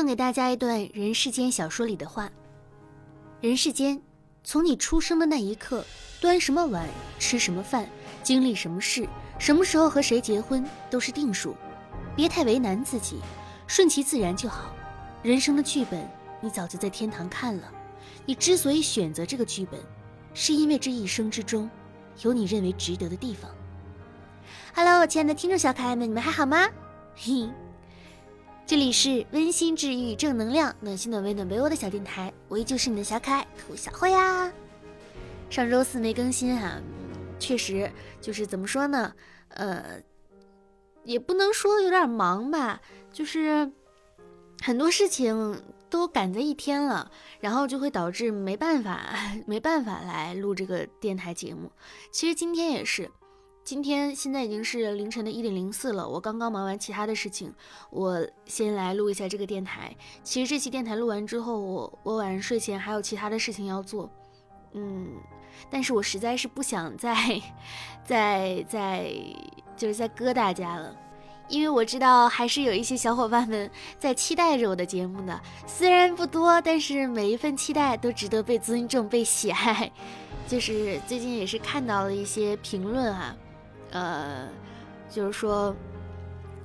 [0.00, 2.32] 送给大家一段《人世间》小说里的话：
[3.42, 4.00] 人世间，
[4.42, 5.84] 从你出生的那一刻，
[6.22, 6.88] 端什么碗，
[7.18, 7.86] 吃什么饭，
[8.22, 9.06] 经历什么事，
[9.38, 11.54] 什么时候和谁结婚，都是定数。
[12.16, 13.18] 别太为难自己，
[13.66, 14.74] 顺其自然就好。
[15.22, 16.08] 人生的剧本，
[16.40, 17.70] 你早就在天堂看了。
[18.24, 19.78] 你之所以选择这个剧本，
[20.32, 21.68] 是因为这一生之中，
[22.22, 23.50] 有你认为值得的地方。
[24.74, 26.66] Hello，亲爱的听众小可爱们，你们还好吗？
[27.14, 27.50] 嘿。
[28.70, 34.52] 这里是温馨治愈、正能量、暖心暖胃暖被窝的小电台，我依旧是你的小可爱兔小慧呀。
[35.50, 36.80] 上周四没更新哈，
[37.36, 39.12] 确实就是怎么说呢，
[39.48, 40.00] 呃，
[41.02, 42.80] 也不能说有点忙吧，
[43.12, 43.72] 就是
[44.62, 49.00] 很多事情都赶在一天了，然后就会导致没办法
[49.48, 51.72] 没办法来录这个电台节目。
[52.12, 53.10] 其实今天也是。
[53.70, 57.54] 今天现在已经是凌晨的一点零四了，我刚刚忙完其他的事情，
[57.90, 59.94] 我先来录一下这个电台。
[60.24, 64.10] 其实这期电台录完之后，我我晚上睡前还有其他的事情要做，
[64.72, 65.10] 嗯，
[65.70, 67.14] 但是我实在是不想再
[68.04, 69.14] 再再
[69.76, 70.92] 就是再割大家了，
[71.46, 79.88] 因为我知道还是有一些小伙伴们在期待着我的节目的，虽然不多，但是每一份期待都值得被尊重、被喜爱。
[80.48, 83.36] 就是最近也是看到了一些评论啊。
[83.90, 84.48] 呃，
[85.08, 85.74] 就是说，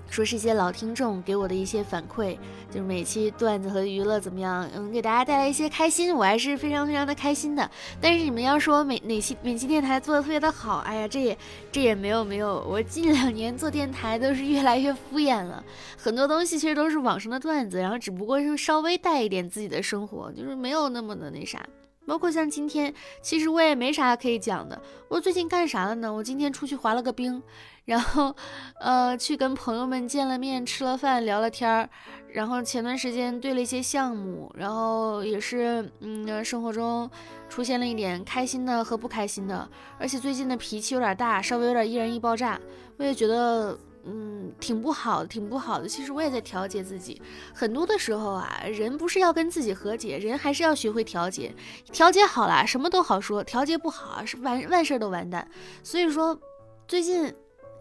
[0.09, 2.37] 说是一些老听众给我的一些反馈，
[2.69, 7.69] 就是每期段子和娱乐怎么样，嗯，给大家带来一些开心，我还是非常非常的开心的。
[7.99, 11.37] 但是你们要说每哪期每期电台做的特别的好，哎呀，这也
[11.71, 15.63] 这也没有没有，我近两年做电台都是越来越敷衍了，
[15.97, 21.65] 很多东西其实都是网上的段子，然后只不过是稍微带一点自己的生活，就是没有那么的那啥。
[22.05, 24.81] 包括像今天，其实我也没啥可以讲的。
[25.07, 26.13] 我最近干啥了呢？
[26.13, 27.41] 我今天出去滑了个冰，
[27.85, 28.35] 然后，
[28.79, 31.89] 呃，去跟朋友们见了面，吃了饭，聊了天儿。
[32.29, 37.09] 然后前段时间对了一些项目，然后也是，嗯，生活中
[37.47, 39.67] 出现了一点开心的和不开心的。
[39.97, 42.59] 而且最近的脾气有点大，稍微有点易燃易爆炸。
[42.97, 43.77] 我也觉得。
[44.07, 45.87] 嗯，挺不好的，挺不好的。
[45.87, 47.19] 其实我也在调节自己。
[47.53, 51.51] 很多的时候啊，人不是要跟自己和解，人还是要学会调节。
[51.91, 55.49] 调节好了，什么都好说；调节不好，是万万事都完蛋。
[55.81, 56.39] 所以说，
[56.87, 57.33] 最近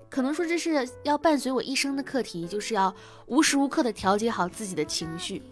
[0.09, 2.95] 可能说这是要伴随我一生的课题，就是要
[3.27, 5.43] 无时无刻的调节好自己的情绪。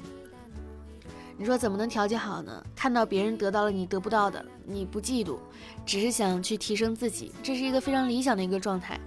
[1.36, 2.64] 你说怎么能调节好呢？
[2.74, 5.36] 看到别人得到了你得不到的，你不嫉妒，
[5.84, 8.98] 只是想去提升自己，这是一个非常理想的一个状态。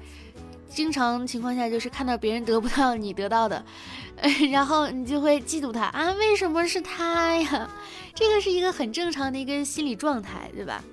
[0.75, 3.63] 经常情况下就是看到别人得不到你得到的，
[4.51, 6.11] 然后你就会嫉妒他啊？
[6.19, 7.69] 为什么是他呀？
[8.13, 10.83] 这个是一个很正常的一个心理状态，对吧？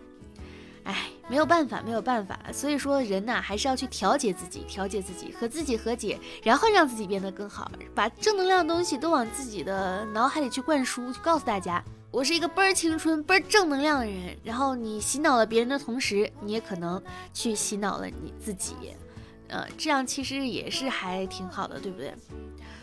[0.84, 2.38] 哎，没有办法，没有办法。
[2.52, 11.82] 所以说人呐，还是要去调节自己，调节自己，和自己和解，然后让自己变得更好，把正能量的东西都往自己的脑海里去灌输，去告诉大家，
[12.12, 14.36] 我是一个倍儿青春、倍儿正能量的人。
[14.44, 18.74] 然后你洗脑了别人的同时，你也可能去洗脑了你自己。
[19.52, 22.14] 呃，这样其实也是还挺好的，对不对？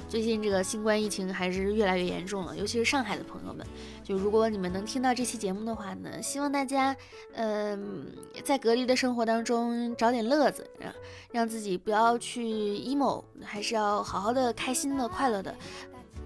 [0.07, 3.66] 最近这个新冠疫情还是越来越严重了，尤其是上海的朋友们。
[4.03, 6.96] 就如果你们能听到这期节目的话呢，希望大家，
[7.34, 8.07] 嗯，
[8.44, 10.94] 在隔离的生活当中找点乐子，让
[11.31, 15.56] 让自己不要去 emo，还是要好好的、开心的、快乐的，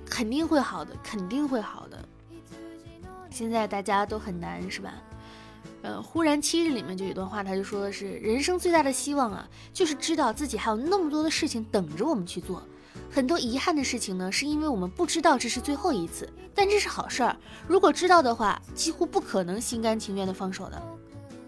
[0.05, 1.97] 肯定会好的，肯定会好的。
[3.29, 4.93] 现在大家都很难，是吧？
[5.81, 12.63] 呃，忽然七日里面就有段话，他就说的是，人生最大的希望啊，就是知道自己还有那么多的事情等着我们去做。
[13.09, 17.35] 很多遗憾的事情呢，是因为我们不知道这是最后一次，但这是好事儿。
[17.67, 20.81] 如果知道的话，几乎不可能心甘情愿的放手的，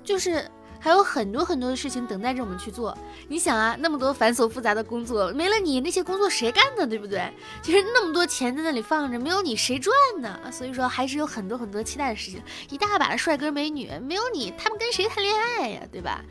[0.03, 0.49] 就是。
[0.79, 2.97] 还有很多很多的事情等待着我们去做。
[3.27, 6.85] 你想啊，那么多繁琐复杂的工作，没了你，那些工作谁干呢？
[6.85, 7.29] 对不对？
[7.61, 10.39] 其实那么多钱在那里放着，没有你谁赚呢？
[10.51, 12.41] 所以说，还是有很多很多期待的事情。
[12.69, 15.81] 一大把的帅哥美女，没有你，他们跟谁谈恋爱呀？
[15.91, 16.21] 对吧？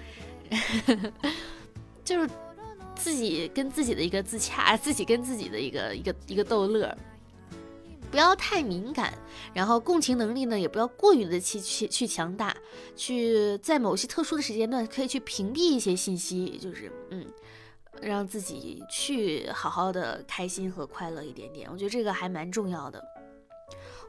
[2.05, 2.29] 就是
[2.95, 6.97] 自己跟自己的一个自洽，自己跟自己的一个一个一个逗乐。
[8.15, 9.13] 不要太敏感，
[9.53, 12.57] 然后共情能力呢也不要过于的去去去强大，
[12.95, 17.27] 去在某些特殊的时间段可以去屏蔽一些信息，就是嗯，
[18.01, 23.05] 让自己去好好的开心和快乐一点点，我觉得这个还蛮重要的。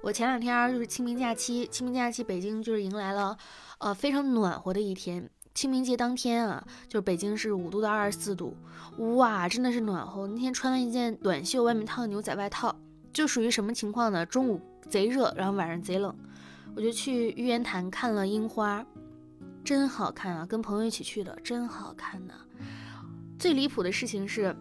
[0.03, 3.35] 我前两天就是清明假期，清明假期北京就是迎来了
[3.79, 8.55] 呃非常暖和的一天，清明节当天啊，就是北京是五度到二十四度，
[9.15, 10.27] 哇，真的是暖和。
[10.27, 12.75] 那天穿了一件短袖，外面套牛仔外套。
[13.15, 14.25] 就属于什么情况呢？
[14.25, 14.59] 中午
[14.89, 16.13] 贼热，然后晚上贼冷，
[16.75, 18.85] 我就去玉渊潭看了樱花，
[19.63, 20.45] 真好看啊！
[20.45, 22.33] 跟朋友一起去的，真好看呐。
[23.39, 24.53] 最离谱的事情是，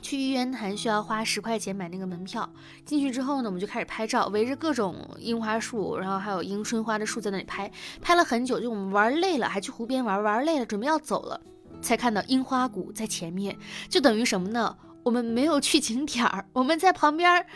[0.00, 2.48] 去玉渊潭需要花十块钱买那个门票。
[2.84, 7.68] 进去之后呢，我们就开始拍照，围着各种樱花树，然后还有迎春花的树在那里拍，
[8.00, 8.60] 拍了很久。
[8.60, 11.40] 就我们玩累了，还去湖边玩，玩累了，准备要走了，
[11.82, 13.58] 才看到樱花谷在前面。
[13.88, 14.76] 就等于什么呢？
[15.06, 17.46] 我们没有去景点儿， 我们在旁边。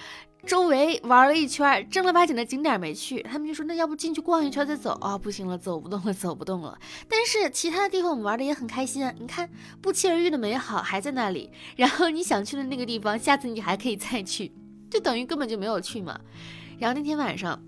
[0.46, 5.18] 周围玩了一圈，正儿八经的景点没去，他们就说那要不进去逛一圈再走啊？
[5.18, 6.78] 不行了，走不动了， 走不动了。
[7.10, 9.50] 但是其他的地方我们玩的也很开心啊，你看
[9.82, 14.50] 不期而遇的美好还在那里，然后你想去的那个地方，下次你还可以再去，
[14.88, 16.18] 就等于根本就没有去嘛。
[16.78, 17.62] 然后那天晚上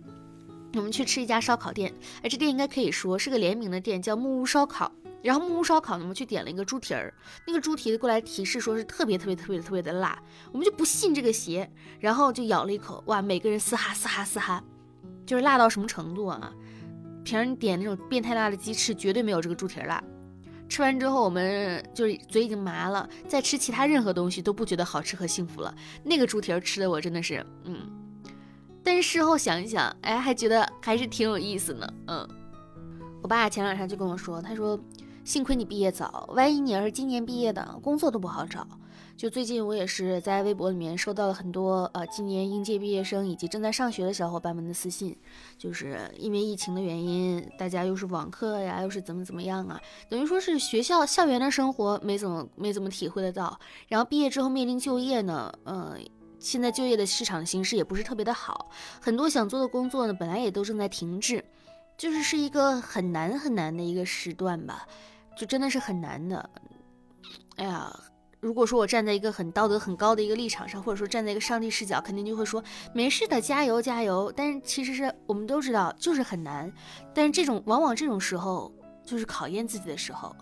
[0.73, 1.93] 我们去吃一家烧烤店，
[2.23, 4.90] 哎，这店应该可以说是个联名的店，叫木屋烧烤。
[5.23, 7.15] 然后木屋烧烤呢，我们去点了一个猪蹄儿，
[7.47, 10.21] 那个猪蹄子过来提示说是特别特别特别特别的辣，
[10.51, 11.71] 我们就不信这个邪，
[12.01, 14.63] 然后就咬了一口，哇，每个人嘶哈嘶哈嘶哈，
[15.25, 16.53] 就是辣到什么程度啊？
[17.23, 20.03] 平时你点那种变态辣的鸡翅，绝对没有这个猪蹄儿辣。
[20.69, 25.73] 吃完之后，我们就是嘴已经麻了，再吃其他任何东西都不觉得好吃和幸福了。
[26.03, 27.89] 那个猪蹄儿吃的我真的是，嗯，
[28.83, 31.87] 但是事后想一想，哎，还觉得还是挺有意思呢。
[32.09, 32.29] 嗯，
[33.23, 34.77] 我爸前两天就跟我说，他说。
[35.25, 38.67] 幸亏你毕业早，万一你要是今年毕业的，工作都不好找。
[39.17, 45.17] 就最近我也是在微博里面收到了很多呃今年应届毕业生以及正在上学的小伙伴们的私信，
[45.57, 53.57] 就是因为疫情的原因，大家又是网课呀，又是怎么怎么样啊，等于说是学校校园的生活没怎么没怎么体会得到。
[53.87, 55.97] 然后毕业之后面临就业呢，嗯，
[56.41, 58.71] 现在就业的市场形势也不是特别的好，
[59.01, 61.45] 很多想做的工作呢本来也都正在停滞，
[61.97, 64.85] 就是是一个很难很难的一个时段吧。
[65.37, 66.50] 就真的是很难的，
[67.56, 67.90] 哎呀，
[68.40, 72.62] 如果说我站在一个很道德很高的一个立场上，或者说站在一个上帝视角，肯定就会说
[72.93, 74.32] 没事的，加油加油。
[74.34, 76.73] 但是其实是我们都知道，就是很难。
[77.14, 78.73] 但是这种往往这种时候，
[79.05, 80.34] 就是考验自己的时候，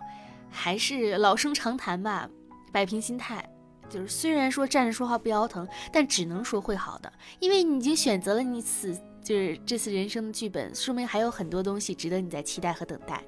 [0.50, 2.28] 还是老生常谈吧，
[2.72, 3.48] 摆平心态。
[3.88, 13.22] 就是虽然说站着说话不腰疼，但只能说会好的，因为你已经选择了你此就是这次人生的剧本，说明还有很多东西值得你在期待和等待。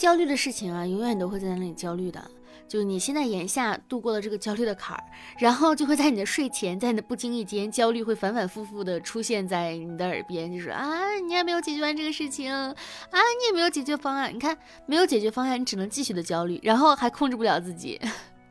[0.00, 2.30] 焦虑的事情啊，永远都会在那里焦虑的。
[2.66, 5.04] 就你现在眼下度过了这个焦虑的坎儿，
[5.38, 10.88] 然后就会在你的睡前，在你的不经意间，焦虑会反反复复的出现在你的耳边，就是啊，
[11.28, 12.74] 你还没有解决完这个事情啊，
[13.12, 14.34] 你也没有解决方案。
[14.34, 14.56] 你看，
[14.86, 18.00] 没有解决方案，你只能继续的焦虑，然后还控制不了自己，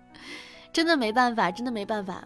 [0.71, 2.23] 真的没办法，真的没办法。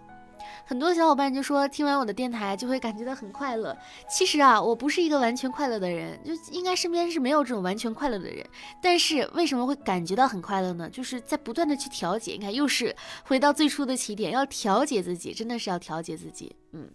[0.66, 3.78] 很多小伙伴就说听完我的电台就会感觉到很快乐。
[4.10, 8.46] 其实啊，我不是一个完全快乐的人，就应该身边是没有这种完全快乐的人。
[8.82, 10.90] 但是为什么会感觉到很快乐呢？
[10.90, 12.34] 就是在不断的去调节。
[12.34, 12.96] 你看，又是
[13.26, 16.56] 回到最初的起点，要调节自己，真的是要调节自己。
[16.72, 16.90] 嗯，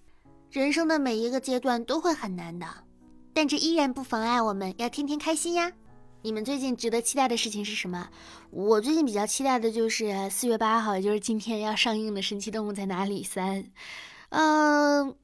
[0.50, 2.66] 人生的每一个阶段都会很难的，
[3.34, 5.70] 但这依然不妨碍我们要天天开心呀。
[6.22, 8.08] 你们最近值得期待的事情是什么？
[8.50, 13.62] 我最近比较期待的就是四月八号，也就是今天要上映的《神奇动物在哪里三》。
[14.30, 15.14] 嗯，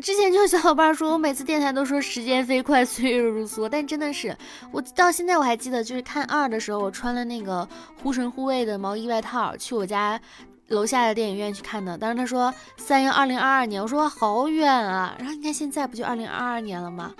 [0.00, 4.36] 之前就有小伙伴说我每次电台都说时间飞快，岁月如梭，但真的是，
[4.72, 7.68] 我到现在我还记得，就是看二的时候，我穿了那个
[8.02, 10.20] 护神护卫的毛衣外套，去我家
[10.68, 11.96] 楼下的电影院去看的。
[11.96, 15.14] 当时他说三月二零二二年，我说好远啊。
[15.20, 17.14] 然后你看现在不就二零二二年了吗？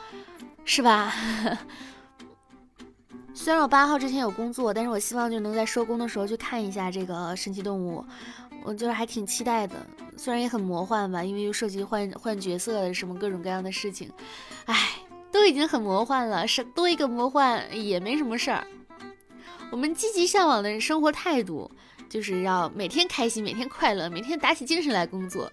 [0.65, 1.15] 是吧？
[3.37, 8.03] 虽然我八号之前有工作，但是我希望就能在收工的时候去看一下这个神奇动物，
[8.63, 9.75] 我就是还挺期待的。
[10.17, 14.09] 虽然也很魔幻吧，因为又涉及换换角色什么各种各样的事情，
[14.67, 14.93] 唉，
[15.33, 18.64] 都已经很魔幻了，是多一个魔幻也没什么事儿。
[19.71, 21.69] 我们积极向往的生活态度，
[22.09, 25.50] 就是要每天开心，每天快乐，每天打起精神来工作。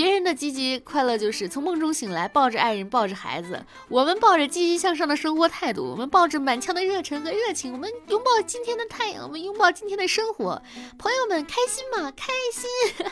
[0.00, 3.62] 别人的积极快乐就是从梦中醒来，抱着爱人，抱着孩子。
[3.86, 10.62] 我们抱着积极向上的生活态度，我们抱着满腔的热忱和热情，我们拥抱今天的太阳，我们拥抱今天的生活。
[10.98, 12.10] 朋友们，开心吗？
[12.16, 13.06] 开心，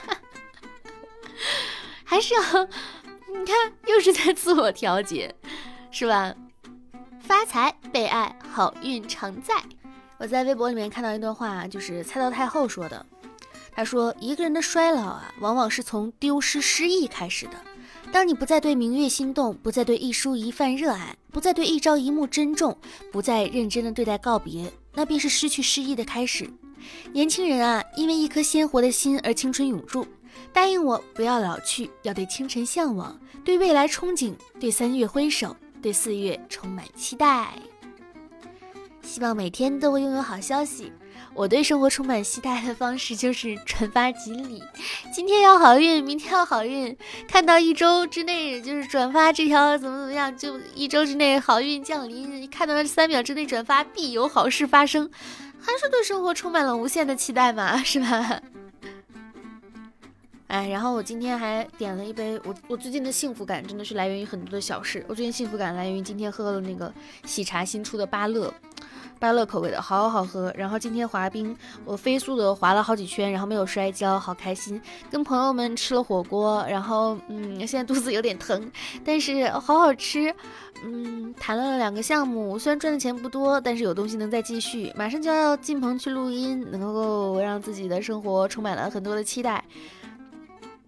[2.05, 3.55] 还是要你看，
[3.87, 5.35] 又是在自我调节，
[5.91, 6.35] 是吧？
[7.21, 9.55] 发财、被爱、好运常在。
[10.17, 13.05] 我在微博里面看到一段话，就是蔡道太后说的。
[13.79, 17.53] 他说：“一个人的衰老啊，往往是从丢失失意开始的。
[18.11, 22.77] 当你不再对明月心动，不再对一蔬一饭热爱，不再对一朝一暮珍重，
[23.13, 26.51] 不再认真的对待告别，那便是失去失意的开始。
[27.13, 30.05] 年轻人啊，因为一颗鲜活的心而青春永驻。
[30.53, 37.53] 答应我，不要老去，要对清晨向往，对未来憧憬，对三月挥手，对四月充满期待。
[39.03, 40.93] 希望每天都会拥有好消息。”
[41.39, 44.61] 我对生活充满期待的方式就是转发锦鲤，
[45.15, 46.97] 今天要好运，明天要好运，
[47.29, 55.09] 看到一周之内就是转发这条怎么怎么样，就一周之内好运降临，看到三秒之内转发必有好事发生，
[55.61, 58.43] 还是对生活充满了无限的期待嘛，是吧？
[60.49, 65.05] 哎，然后我今天还点了一杯，我我最近的幸福感真的是来源于很多的小事。
[65.07, 66.93] 我最近幸福感来源于今天喝了那个
[67.27, 68.53] 喜茶新出的芭乐。
[69.19, 70.53] 芭乐口味的，好好喝。
[70.57, 74.81] 然后今天滑冰，我飞速的滑了好几圈，然后没有摔跤，好开心。
[75.11, 78.71] 跟朋友们吃了火锅，然后嗯，现在肚子有点疼，
[79.05, 80.35] 但是好好吃。
[80.85, 84.93] 嗯，谈了两个项目，虽然赚的钱不多，但是有东西能再继续。
[84.95, 89.65] 马上就要进棚去录音，能够让自己的生活充满了很多的期待，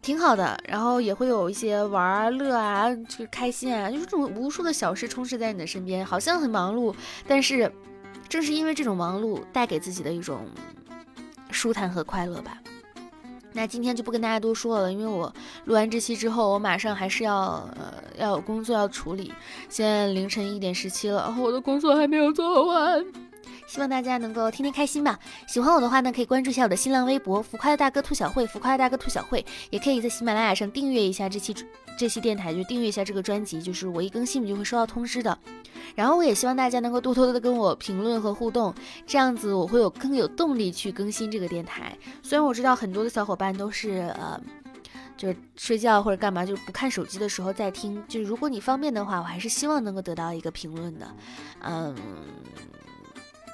[0.00, 0.56] 挺好的。
[0.68, 6.94] 然后也会有一些玩啊、乐啊、就开心啊，就是这种无数的小事充斥在你的身边，好像很忙碌，
[7.26, 7.72] 但是。
[8.30, 10.46] 正是因为这种忙碌带给自己的一种
[11.50, 12.56] 舒坦和快乐吧。
[13.52, 15.34] 那今天就不跟大家多说了，因为我
[15.64, 19.34] 录完这期之后，我马上还是要呃要有工作要处理。
[19.68, 23.04] 现在凌晨一点十七了，我的工作还没有做完。
[23.71, 25.17] 希望大家能够天天开心吧。
[25.47, 31.55] 喜欢我的话呢，可以关注一下我的新浪微博“浮夸的大哥兔小慧”，浮夸的大哥兔小慧，也可以在喜马拉雅上订阅一下这期
[31.97, 35.39] 这期电台，就订阅一下这个专辑，就是我一更新你就会收到通知的。
[35.95, 38.75] 然后我也希望大家能够多多的跟我评论和互动，
[39.07, 41.97] 这样子我会有更有动力去更新这个电台。
[42.25, 44.41] 虽然我知道很多的小伙伴都是呃，
[45.17, 51.07] 就是睡觉或者干嘛，就是不看手机的时候在听，就是如果你方便的话，我还是希望能够得到一个评论的，
[51.62, 51.95] 嗯。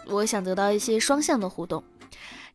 [0.09, 1.83] 我想得到一些双向的互动，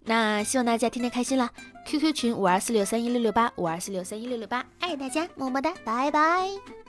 [0.05, 1.49] 那希望大家天天开心啦
[1.85, 6.80] ！QQ 群五二四六三一六六八五二四六三一六六八，爱大家，么么哒，拜拜。